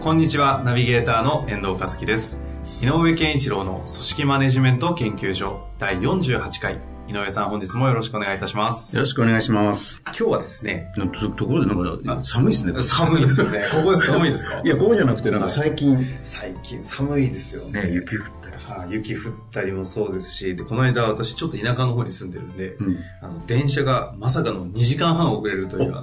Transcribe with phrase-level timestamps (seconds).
[0.00, 2.40] こんにちは、ナビゲーターの遠藤和樹です。
[2.82, 6.78] 井上健一郎の組織マネジメント研究所第48回。
[7.06, 8.96] 井上さん、本日もよろしくお願いいたします。
[8.96, 10.00] よろしくお願いします。
[10.06, 11.66] 今日はですね、なとところ
[11.98, 12.82] でなんか寒いですね。
[12.82, 13.62] 寒いですね。
[13.70, 14.12] ここですか？
[14.14, 14.62] 寒いですか？
[14.64, 17.82] いや、ここじゃなくてなんか最近、最近寒いですよね。
[17.82, 18.56] ね、雪降ったり。
[18.70, 22.96] あ雪降ったりもそうですし、で、この間私ちょっと田舎の方に住んでるんで、うん。
[23.20, 25.94] あの、電車がまさかの2時間半遅れるという。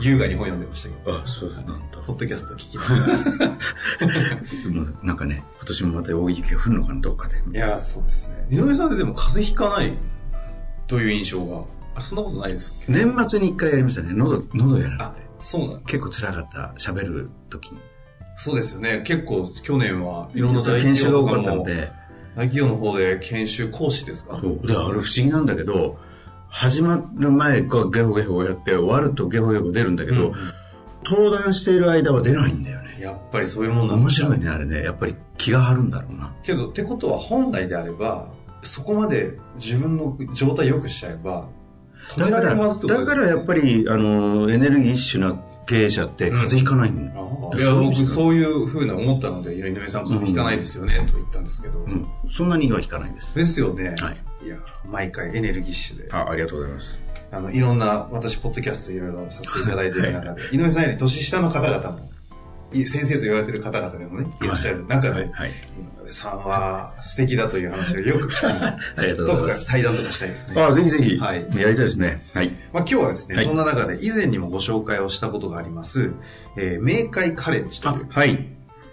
[0.00, 1.74] 優雅に本読んでましたけど、あ、そうなんだ。
[2.06, 2.82] ポッドキャスト聞きな
[3.38, 3.56] がら。
[5.02, 7.36] なんかね、今年もまた大雪が降るのかな、どっかで。
[7.36, 8.46] いやー、そうですね。
[8.50, 9.92] 井上さんってでも風邪ひかない
[10.86, 11.64] という印象が、
[11.96, 14.12] あそんなことないです年末に一回やりましたね。
[14.14, 17.78] 喉、喉やられあて。、そうなん結構辛かった、喋る時に。
[18.36, 19.02] そうですよね。
[19.06, 21.92] 結構去年はいろんな研修が多かったので、
[22.34, 24.36] 大企業の方で研修講師ですか？
[24.40, 24.66] そう。
[24.66, 25.98] で、あれ不思議なんだけど、
[26.56, 30.34] 始まる前、こうゲホゲホやって、終わるとゲホゲホ出るんだけど、うん
[31.06, 32.96] 登壇している間は出ないんだよね。
[32.98, 34.82] やっぱりそういうもんなん面白いね、あれね。
[34.82, 36.34] やっぱり気が張るんだろうな。
[36.42, 41.48] けど、ってことは本来であれば、そこまで自分の状態良くしちゃえば、
[42.16, 47.50] だからだからやっぱり、あの、エネルギッシュな経営者って風邪ひかないんだよ。
[47.52, 51.80] あーいや、僕そういうふうに思ったので、井上さん風邪ひかないですよね、と言ったんですけど。
[51.80, 52.06] うん。
[52.30, 53.34] そんなにはひかないです。
[53.34, 53.94] ですよね。
[53.98, 54.12] は
[54.42, 54.46] い。
[54.46, 54.56] いや、
[54.90, 56.08] 毎回エネルギッシュで。
[56.12, 57.02] あ、ありがとうございます。
[57.30, 62.13] あの、いろんな、私、ポッドキャストいろいろさせていただいている中で、井上さんより年下の方々も、い
[62.86, 65.50] 先生と言われている方々でもね、いらっしゃる中で、はい。
[66.10, 69.68] さんは素敵だという話をよく聞き、 ありがとうございます。
[69.68, 70.62] 対談とかしたいですね。
[70.62, 71.18] あ、ぜひぜひ。
[71.18, 72.22] はいやりたいですね。
[72.32, 72.50] はい。
[72.72, 76.12] まあ、今日はですね、はいそんな中で以前にもご紹介をしたことがあります、
[76.56, 78.48] えー明快カレッジとあいう、、はい。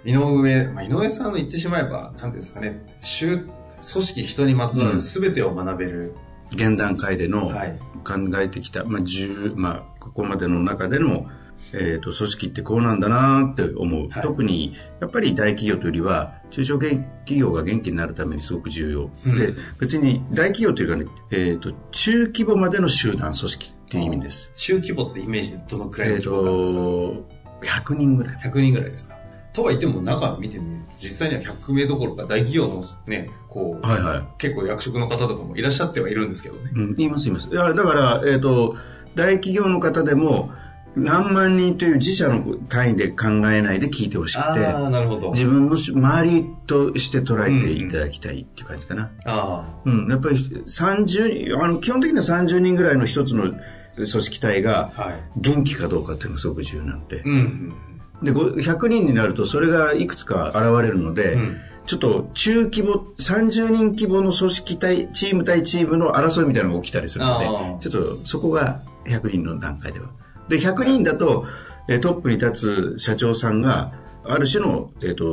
[0.05, 6.15] 井上、まあ、井上さんの言ってしまえば、なんていうんですかね、集組織人にまつわる全てを学べる、
[6.53, 11.27] 現段階でのはい考えてきた、まあ、10、まあ、ここまでの中での、
[11.73, 14.09] えっ、と、組織ってこうなんだなって思う。
[14.09, 19.09] はい特に、やっぱり大企業というよりは、中小企業が元気になるためにすごく重要。
[19.25, 24.51] うんで、別に大企業というかね、えっ、と、中規模までの集団組織っていう意味です。
[24.55, 28.35] 中規模ってイメージどのくらいの規模ですか、と、100人ぐらい。
[28.35, 29.21] 100人ぐらいですか？
[29.53, 34.23] とは言っても中見てみると、実際には100名どころか大企業のね、こう、はいはい。
[34.37, 36.71] 結構役職の方とかもいらっしゃってはいるんですけどね。
[36.73, 37.49] うん、言います言います。
[37.49, 38.75] いや、だから、えっ、と、
[39.15, 40.51] 大企業の方でも、
[40.95, 45.31] 何万人という自社の単位で考えないで聞いてほしくて、なるほど。
[45.31, 49.11] 自分の周りとして捉えていただきたいっていう感じかな。
[49.25, 53.53] あうん、やっぱり30、あの、基本的には30人ぐらいの一つの
[53.95, 54.91] 組織体が。
[55.37, 57.21] 元気かどうかっていうのがすごく重要なので。
[57.25, 57.73] うん
[58.21, 58.25] うん。
[58.25, 70.09] で、ご100人になるとそれがいくつか現れるので、うんちょっと中規模、30人規模の組織体、チーム対チームの争いみたいなのが起きたりするので、ちょっとそこが100人の段階では。
[70.51, 71.45] で、100人だと、
[71.87, 75.23] えートップに立つ社長さんが、ある種の、えっ、と、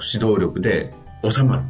[0.00, 0.94] 指導力で
[1.28, 1.62] 収まる。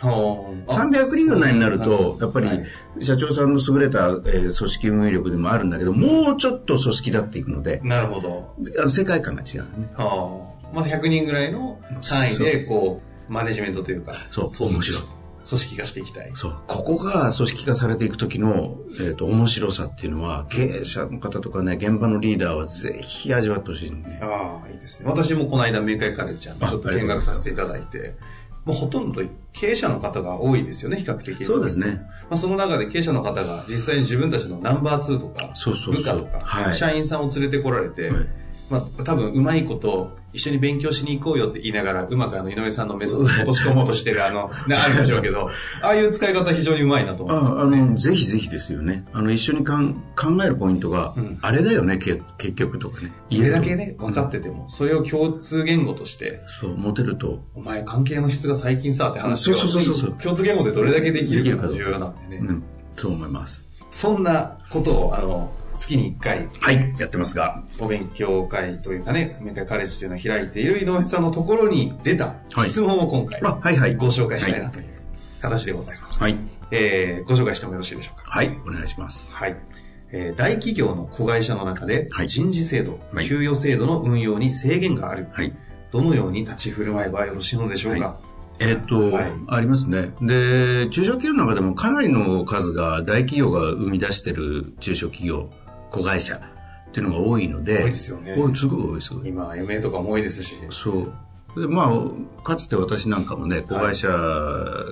[0.00, 2.64] はあ300人ぐらいになると、やっぱりはい
[3.00, 8.54] 社長さんの優れた、えー組織運営力でもあるんだけど、もうちょっと組織だっていくので、なるほど。
[8.78, 9.88] あの世界観が違うね。
[9.96, 10.74] はあ。
[10.74, 15.02] まず100人ぐらいの単位で、こう、マネジメントというか、そう統面白い
[15.48, 16.30] 組織化していきたい。
[16.34, 16.56] そう。
[16.66, 24.20] ここが組織化されていく時の、えっ、と、面白さっていうのは、経営者の方とかね、現場のリーダーはぜひ味わってほしいね。
[24.22, 25.08] ああ、いいですね。
[25.08, 28.14] 私もこの間、明快カレッジちゃんちあょっと見学させていただいて、
[28.66, 29.22] もうほとんど
[29.54, 31.42] 経営者の方が多いですよね、比較的。
[31.46, 31.78] そうです。
[31.78, 32.02] ね。
[32.28, 38.26] まあ、その中で経営者の方が実際に自分たちのナンバー2とか、そうそうそう部下とか、はい社員さんを連れてこられて、はい
[38.70, 45.50] まあ、多分うまいこと一緒に勉強しに行こうよって言いながら、うまくあの井上さんのメソッドを落とし込もうとしてるあの、ね、あるんでしょうけど、
[45.82, 47.58] ああいう使い方非常にうまいなと思あう。
[47.60, 49.06] あの、ぜひぜひですよね。
[49.12, 53.12] あの、一緒にかん考えるポイントが、うんあれだよね、け結局とかね。
[53.30, 57.42] これだけね、分かってても、それを共通言語として、そう、持てると。
[57.54, 62.46] お前関係の質が最近さって話をそうそうそうそう共通言語でどれだけできるかが重要なんでね。
[62.46, 62.62] うん、
[62.96, 63.64] そう思います。
[63.90, 67.62] そんなことを、あの、月に1回、はい、やってますが。
[67.78, 73.96] お勉強会というかね、明快カレッジというのを開いている井上さんのところに出たはい質問を今回あ、はいはい。
[73.96, 74.86] ご紹介したいなという
[75.40, 76.22] 形でございます。
[76.22, 76.36] はい。
[76.70, 78.30] えー、ご紹介してもよろしいでしょうか？
[78.30, 79.32] はい、お願いします。
[79.32, 79.56] はい。
[80.10, 85.28] えー大企業の子会社の中ではい人事制度、はい給与制度の運用に制限がある。
[85.32, 85.54] はい。
[85.90, 88.18] どのように立ち振る舞えばよろしいのでしょうか？
[88.60, 90.12] えっと、はいありますね。
[90.20, 95.48] で、中小企業の中でもかなりの数が大企業が生み出してる中小企業、
[95.90, 99.14] 子会社っていうのが多いので、多いですよねすごい多いです。
[99.24, 100.56] 今、MA とかも多いですし。
[100.70, 101.12] そう。
[101.56, 104.08] でまあ、かつて私なんかもね、子会社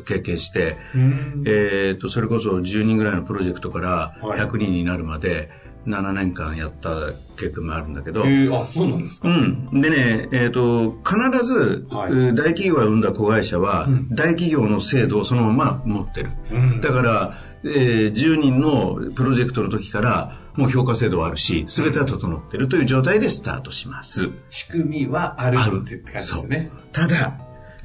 [0.06, 5.50] 経験して、うんえっと、それこそ10人ぐらいのプロジェクトからはい100人になるまで
[5.86, 6.90] 7年間やった
[7.36, 9.28] 経験もあるんだけど、えー、あ、そうなんですか。
[9.28, 9.80] うん。
[9.80, 16.30] でね、えっ、と、必ず、はいうん大企業が生んだ子会社は、うん大企業の制度をそのまま持ってる。
[16.50, 24.30] うんだから、えー10人のプロジェクトの時から、もう評価制度はあるし、すべては整ってるという状態でスタートします。
[24.50, 26.70] 仕組みはあるって感じですね。
[26.92, 27.38] ただ、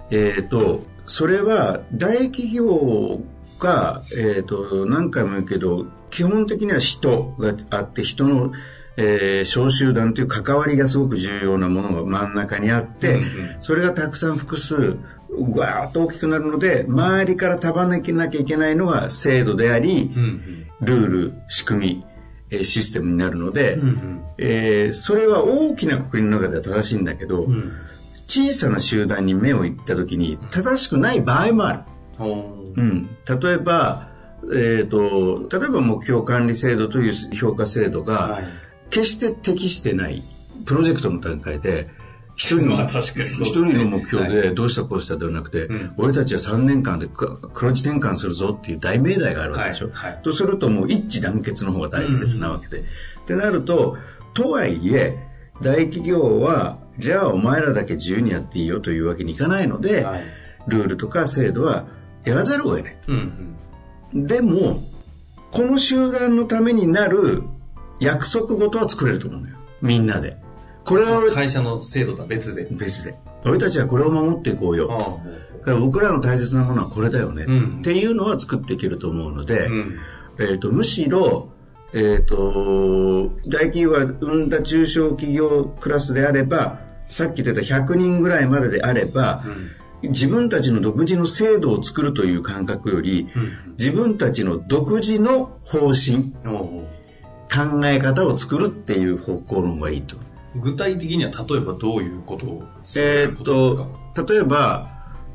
[0.09, 3.21] えっ、と、それは大企業
[3.59, 8.51] が、えっ、と、何回も言うけど、基本的には人があって、人の、
[8.97, 14.97] えー小集団という関わりがすごく重要なものが真ん中にあって、うんうんそれがたくさん複数、
[15.29, 22.10] ぐわーっと大きくなるので、周りから束ねなきゃいけないのが制度であり、うんうんルール、仕組み、えー
[22.63, 24.21] システムになるので、うんうん。
[24.37, 27.73] えーそれは大きな国の中では正しいんだけど、うん。
[28.27, 31.79] 小さな集団に目をいった時に正しくない場合もある。
[32.19, 34.09] うん、例えば、
[34.53, 38.43] えー、と例えば目標管理制度という評価制度がはい。
[38.89, 40.21] 決して適してない
[40.65, 41.89] プロジェクトの段階で
[42.41, 43.25] 一人のまあ確かにね。
[43.41, 45.93] 一人の目標はでどうしたこうしたではなくて、うん。
[45.97, 50.23] 俺たちは3年間でく黒字転換するぞっていう大命題があるわけでしょ、はいはい。
[50.23, 52.83] とするともう一致団結の方が大切なわけで、っ
[53.27, 53.95] てなると
[54.33, 55.19] とはいえ
[55.61, 60.23] 大企業はじゃあお前らだけ自由にやっていいよというわけにいかないので、はい。
[60.67, 61.85] ルールとか制度は
[62.25, 62.97] やらざるを得ない。
[63.07, 63.55] うん
[64.15, 64.25] うん。
[64.25, 64.81] でも、
[65.51, 67.43] この集団のためになる
[67.99, 69.57] 約束事は作れると思うのよ。
[69.81, 70.37] みんなで。
[70.85, 72.67] これは俺会社の制度とは別で。
[72.71, 73.15] 別で。
[73.45, 74.89] 俺たちはこれを守っていこうよ。
[74.91, 77.45] あだから僕らの大切なものはこれだよね。
[77.47, 79.99] うんっていうのは作っていけると思うので、あうん
[80.39, 81.49] えー、とむしろ、
[81.93, 86.79] えー、と大企業が生んだ中小企業クラスであれば
[87.09, 89.43] さっき言ってた100人ぐらいまでであれば、
[90.01, 93.51] 自分たちの独自の制度を作るという感覚より、うん
[93.81, 96.33] 自分たちの独自の方針
[97.51, 100.17] 考え方を作るっていう方向の方がいいと。
[100.55, 103.87] ー具体的には例えばどういうことをすえーっとですか？
[104.23, 104.89] と例えば、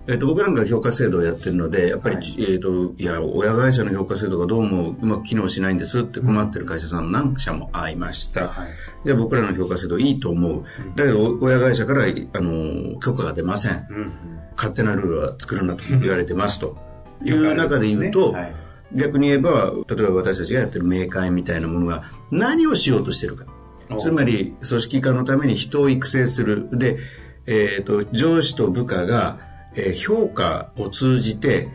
[0.07, 2.37] えーっと僕なんか評価制度をやってるのでやっぱり、はい。
[2.39, 8.69] えーっといや親会社の評価制度がどうもうまく機能しないんですって困ってる会社さん何社も会いました、はい。
[9.07, 10.65] で僕らの評価制度いいと思う、
[10.97, 13.87] だけど親会社からあの許可が出ません。
[13.91, 14.13] うんうん。
[14.57, 16.77] 勝手なルールは作るなと言われてますと。
[17.25, 18.55] いう中で言うと、ねはい。
[18.95, 23.45] 逆に言えば例えば私たちがやってる明快みたいなものが何をしようとしてるか。
[23.47, 23.56] お
[23.97, 26.69] つまり組織化のために人を育成する。
[26.73, 26.99] で、
[27.47, 29.39] えー、と上司と部下が、
[29.75, 31.69] えー評価を通じて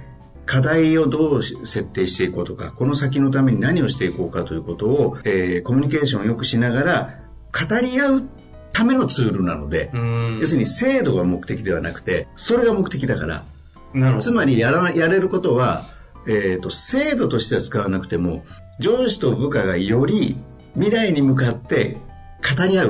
[0.45, 7.19] 課題をどう設定していこうとかこの先のために何をしていこうかということを、えーコミュニケーションをよくしながら
[7.51, 8.23] 語り合う
[8.73, 10.39] ためのツールなので、うん。
[10.41, 13.43] 要するに制度が目的ではなくてそれが目的だから。
[14.19, 15.85] つまりやらなやれることは、
[16.25, 18.45] えー、と制度としては使わなくても
[18.79, 20.37] 上司と部下がより
[20.75, 21.97] 未来に向かって
[22.57, 22.87] 語り合う。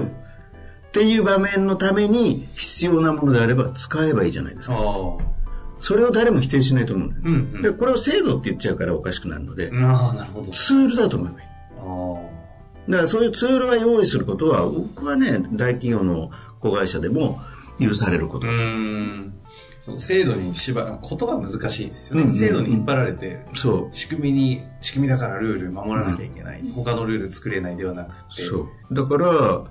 [0.92, 4.76] っていう場面のために必要なものであれば使えばいいじゃないですか。
[5.80, 7.62] それを誰も否定しないと思ううんうん。
[7.62, 10.52] でこれを制度って言っちゃうからおかしくなるので、ああなるほど。
[10.52, 11.48] ツールだと思えばいい。
[11.80, 12.32] あ
[12.90, 17.40] だからそういうツールは用意することは僕はね大企業の子会社でも
[17.80, 18.48] 許されること。
[18.48, 19.34] あう、ん
[19.82, 22.40] その制度に縛る言葉難しいですよね、うんうんうん。
[22.40, 23.96] 制度に引っ張られてそう。
[23.96, 28.44] 仕組みに仕組みだからルール守らなきゃいけない、他のルール作れないではなくて。
[28.44, 28.96] そう。
[28.96, 29.64] だから、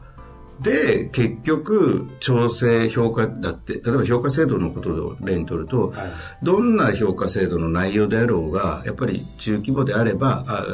[0.61, 6.11] で、結局、調整評価だって、例えば評価制度のことを例にとると、はい。
[6.43, 10.67] どんな評価制度の内容であろうが、やっぱり中規模であれば、あ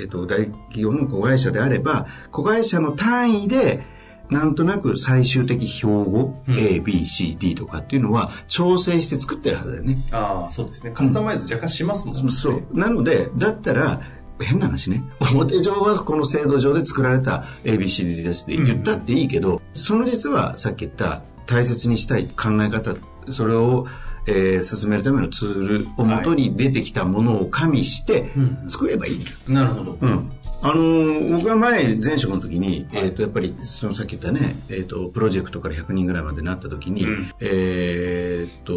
[0.00, 3.82] えっ、と、大企業の子会社であれば、子会社の単位で、
[4.30, 9.98] なんとなく最終的標語、うん A、B、C、D とかっていうのは調整して作ってるはずだよね。
[10.12, 12.62] ああそうですねカスタマイズ若干しますもんね、そう。
[12.72, 14.00] なので、だったら、
[14.40, 15.02] 変な話ね。
[15.32, 22.96] 表上はこの制度上で作られた ABCD ですって言ったっていいけど、その実はさっき言った大切にしたい考え方、
[23.30, 23.86] それを、
[24.26, 29.36] えー進めるためのツールをもとに出てきたものを加味してうん作ればいいんだよ。
[29.48, 30.30] なるほど、うん。
[30.62, 38.72] あのー僕が前、前職の時に、えっ、と、やっぱり、そのさっき言ったね、えっ、と、プロジェクトから100人ぐらいまでなった時に、うんえっ、と、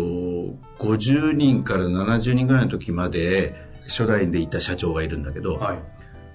[0.80, 3.56] 50人から70人ぐらいの時まで、
[3.90, 5.80] 初代でいた社長がいるんだけど、はい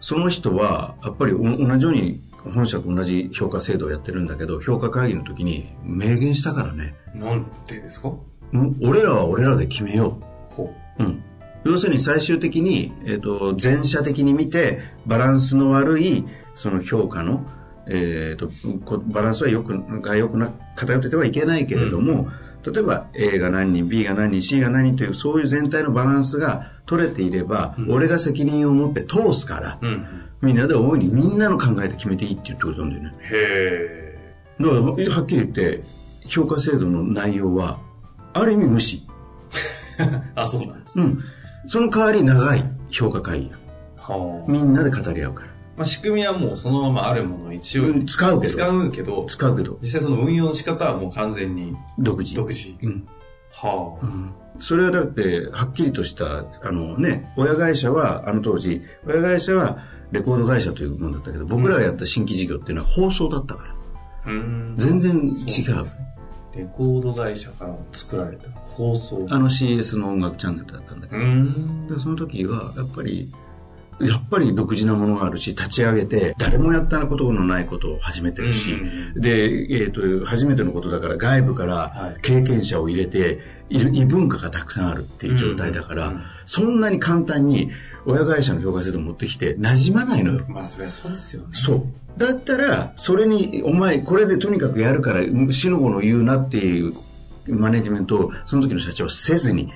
[0.01, 2.21] その人は、やっぱりお同じように、
[2.55, 6.95] 本社と同じ評価制度をやってるんだけど、評価会議の時に明言したからね。
[7.15, 8.13] なんてですか？
[8.53, 11.03] うん俺らは俺らで決めよほう。
[11.03, 11.25] うん。
[11.69, 17.45] 要するに最終的に、えっ、と、全社的に見て、バランスの悪い、その評価の、
[17.87, 18.51] えっ、と、
[18.87, 22.29] こバランスはよく、が良くな、偏っててはいけないけれども、
[22.65, 29.87] 例えば A が何人、B が何人、C が何人という、そういう全体のバランスが取れていれば、俺が責任を持って通すから、う。
[29.87, 30.07] うん。
[30.41, 33.13] みんなで大いにみんなの考えで決めていいって言ってくれたんだよね。
[33.21, 34.19] へ
[34.59, 35.83] だから、はっきり言って、
[36.27, 37.79] 評価制度の内容は、
[38.33, 39.03] ある意味無視。
[39.99, 40.23] え。
[40.35, 40.99] あ、そうなんです。
[40.99, 41.19] うん。
[41.67, 43.57] その代わり長い評価会議が。
[43.97, 44.51] はあ。
[44.51, 45.49] みんなで語り合うから。
[45.77, 52.35] まあ、仕組みはもうそのままあるものを一応うん使うけど使うけど、使うけど、実際その運用の仕方はもう完全に独自。
[52.35, 52.75] 独自。
[52.83, 53.07] うん。
[53.53, 54.59] はあ。
[54.61, 59.79] それはだって、はっきりとした、あのね、親会社は、あの当時、親会社は
[60.11, 64.33] レコード会社というものだったけど、僕らがやった新規事業っていうのは放送だったから。
[64.33, 64.75] うん。
[64.77, 65.75] 全然違うそう。
[65.85, 66.08] ね
[66.59, 69.27] レコード会社から作られた放送。
[69.31, 71.17] あの CS の音楽チャンネルだったんだけ
[71.95, 72.01] ど。
[72.01, 73.33] その時は、やっぱり、
[74.01, 82.21] やっぱり独自なものがあるし、立ち上げて、誰もやったことのないことを始めてるし、うんで、えっ、と、初めてのことだから外部からはい。
[82.23, 83.39] 経験者を入れて、
[83.71, 86.23] いる異文化がたくさんあるっていう状態だから、うんうん。
[86.47, 87.71] そんなに簡単に
[88.09, 90.45] 親会社の評価制度を持ってきて馴染まないのよ。
[90.49, 91.49] まあ、そりゃそうですよね。
[91.53, 91.85] そう。
[92.17, 95.21] だったら、それに、お前、これでとにかくやるから、
[95.53, 96.95] 死の子の言うなっていう
[97.47, 99.73] マネジメントを、その時の社長はせずに、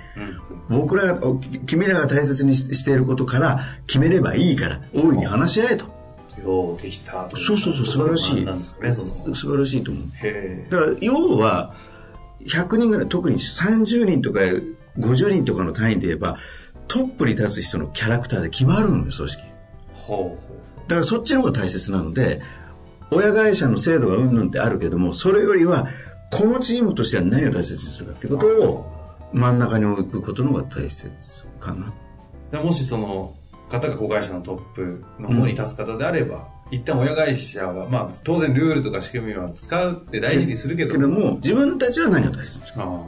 [0.70, 0.78] うん。
[0.78, 5.84] 僕らが、お君らが大切にししていることから決めればいいから、大いに話し合えと。
[6.42, 9.34] ようできたといそうそうそう素晴らしいなんですかね、その。
[9.34, 10.04] 素晴らしいと思う。
[10.14, 11.74] へだから、要は、
[12.46, 14.40] 100人ぐらい、特に30人とか
[14.98, 16.38] 50人とかの単位で言えば、
[16.88, 19.42] トップに立つ人のキャラクターで決まるのよ、組織。
[19.94, 22.42] ほうだからそっちの方が大切なので、
[23.10, 25.86] 親会社の制度がうんぬんってあるけども、それよりは、
[26.30, 28.92] このチームとしては何を大切にするかっていうことを
[29.32, 31.10] 真ん中に置くことの方が大切
[31.60, 31.92] かな。
[32.50, 33.34] でもしその
[33.68, 43.00] 方が子会社のトップの方に立つ方であれば、一旦親会社は、まあ当然ルールとか仕組みは使うって大事にするけど、も、自分たちは何を大切にするああ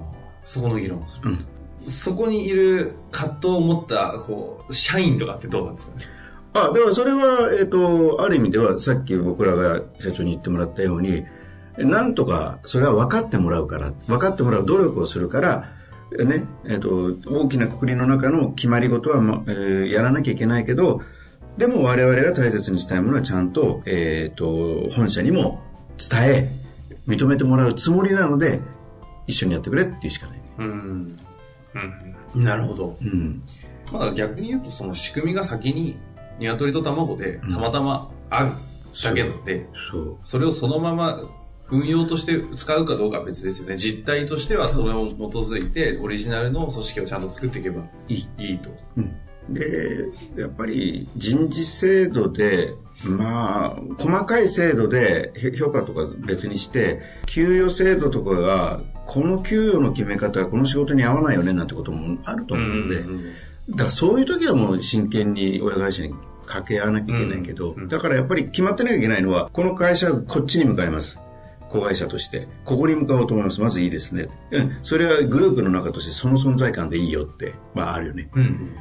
[0.44, 1.30] そこの議論をする。
[1.30, 1.53] うん
[1.88, 6.04] そこにいる葛藤を持った、こう、社員とかってどうなんですかね？
[6.52, 11.24] あ、だからそれは、えっ、と、ある意味では、さっき僕らが社長に言ってもらったように、
[11.76, 15.68] なんとか、それは分かってもらうから、分かってもらう努力をするから、
[16.16, 21.00] ね、えっ、と、大きなくくりの中の決まり事は、まえーやらなきゃいけないけど、
[21.58, 25.60] でも我々が大切にしたいものはちゃんと、えっ、と、本社にも
[25.98, 26.48] 伝え、
[27.08, 28.60] 認めてもらうつもりなので、
[29.26, 30.44] 一緒にやってくれっていうしかないね。
[30.58, 31.18] うん。
[32.34, 32.44] うん。
[32.44, 32.96] なるほど。
[33.00, 33.42] うん。
[33.92, 35.96] まあ逆に言うと、その仕組みが先に
[36.38, 38.50] 鶏と卵でたまたまある
[39.02, 40.18] だけなので、そう。
[40.24, 41.20] それをそのまま
[41.70, 43.76] 運用として使うかどうかは別ですよね。
[43.76, 48.28] 実態としてはそれを基づいて、オリジナルの組織をちゃんと作っていけばいい。
[48.38, 48.70] いいと。
[48.96, 49.16] うん
[49.48, 52.72] で、やっぱり人事制度で、
[53.02, 62.96] まあ、細かい制度でへ評価とか別にして、給与制度とかが、この給与の決め方はこの仕事に合わないよねなんてこともあると思うので、
[63.70, 66.14] だからそういう時はもう真剣に親会社に
[66.46, 71.18] 掛け合わなきゃいけないけど、うんうんだからやっぱり決まってなきゃいけないのは、この会社はこっちに向かいます。
[71.74, 73.60] 子会社として、ここに向かおうと思います。
[73.60, 74.28] まずいいですね。
[74.52, 74.78] うん。
[74.82, 78.30] それはグループの中としてその存在感でいいよって、まああるよね。
[78.34, 78.76] うん。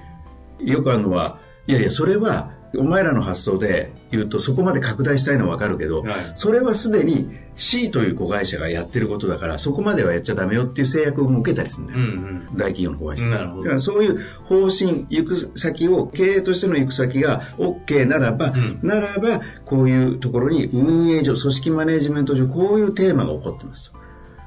[0.60, 12.00] よくあるのは、いやいや、それは、お前らの発想で言うと、そこまで拡大したいのはわかるけど、はいそれはすでに C という子会社がやってることだから、そこまではやっちゃダメよっていう制約を受けたりするんだよ。
[12.00, 12.46] うんうん。
[12.56, 13.26] 大企業の子会社。
[13.28, 23.98] なるほどだからそういう方針、行く先を、経営としての行く先が OK ならば、んならば、こういうところに運営上、組織マネジメント上、こういうテーマが起こってますと。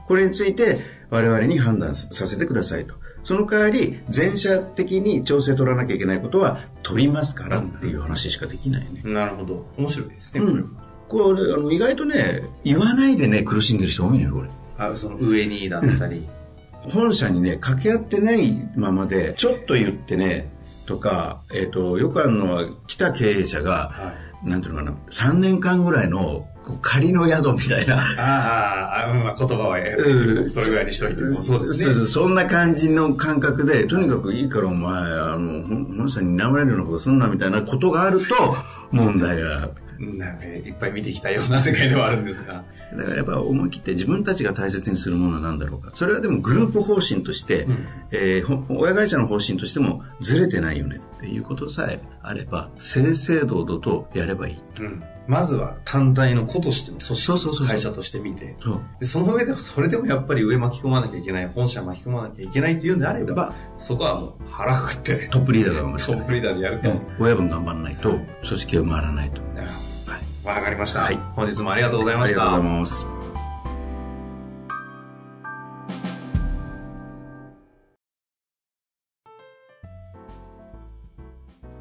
[0.08, 0.78] これについて、
[1.10, 2.94] 我々に判断させてくださいと。
[3.26, 9.02] その代わり、全社的に調整取らなきゃいけないことは取りますからっていう話しかできないね。
[9.02, 9.66] なるほど。
[9.76, 10.76] 面白いですね、うん。
[11.08, 14.48] これ、あの意外とね、言わないでね、苦しんでる人多いのよ、これ。
[14.78, 16.24] あその上にだったり。
[16.88, 20.48] 本社にね、掛け合ってないままで、ちょっと言ってね、
[20.86, 24.14] とか、えっ、と、よくあるのは、来た経営者が、は
[24.44, 26.46] なんていうのかな、3年間ぐらいの
[26.82, 31.84] 仮の宿みたいな、ああ、まあ言葉は、うんそれぐらいにしといてもそうですね。
[31.84, 38.34] そうそうそんな感じの感覚で、とにかくいいからお前、あの、本本社に睨まれるようなことすんなみたいなことがあると、
[38.90, 42.64] 問題がなんかいっぱい見てきたような世界ではあるんですが。
[42.94, 45.90] だからやっぱ思い切って自分たちが大切にするものは何だろうか。
[45.94, 54.56] それはでもグループ方針として、うんえーほ親会社の方針としてもずれてないよねっていうことさえあれば、正々堂々とやればいい。
[54.80, 58.56] うんまずは単体の子として、組織そうそうそうそう会社として見て。
[59.00, 66.90] でその上で、それでもやっぱり上巻き込まなきゃいけない、本社巻き込まなきゃいけないっていうんであれば、そこはもう腹くくって、トップリーダーが頑張るトップリーダーでやると。
[66.90, 69.40] うん親分頑張らないと組織は回らないと。
[70.46, 72.54] わかりました、はい本日もありがとうございました。
[72.54, 73.06] ありがとうございます。